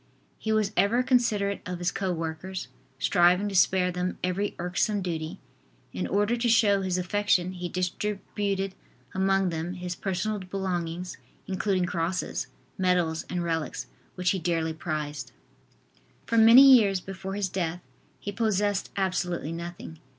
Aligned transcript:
He 0.39 0.51
was 0.51 0.71
ever 0.75 1.03
considerate 1.03 1.61
of 1.63 1.77
his 1.77 1.91
co 1.91 2.11
workers, 2.11 2.69
striving 2.97 3.47
to 3.49 3.55
spare 3.55 3.91
them 3.91 4.17
every 4.23 4.55
irksome 4.57 5.03
duty. 5.03 5.37
In 5.93 6.07
order 6.07 6.35
to 6.35 6.49
show 6.49 6.81
his 6.81 6.97
affection 6.97 7.51
he 7.51 7.69
distributed 7.69 8.73
among 9.13 9.49
them 9.49 9.73
his 9.73 9.93
personal 9.93 10.39
belongings, 10.39 11.17
including 11.45 11.85
crosses, 11.85 12.47
medals 12.79 13.25
and 13.29 13.43
relics, 13.43 13.85
which 14.15 14.31
he 14.31 14.39
dearly 14.39 14.73
prized. 14.73 15.33
For 16.25 16.35
many 16.39 16.63
years 16.75 16.99
before 16.99 17.35
his 17.35 17.47
death 17.47 17.81
he 18.19 18.31
possessed 18.31 18.89
absolutely 18.97 19.51
nothing. 19.51 19.99